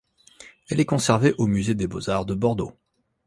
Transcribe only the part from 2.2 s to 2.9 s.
de Bordeaux.